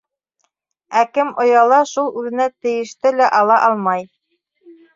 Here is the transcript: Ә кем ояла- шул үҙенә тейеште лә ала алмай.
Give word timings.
Ә 1.01 1.03
кем 1.17 1.29
ояла- 1.43 1.79
шул 1.91 2.09
үҙенә 2.23 2.49
тейеште 2.55 3.15
лә 3.21 3.31
ала 3.43 3.61
алмай. 3.69 4.05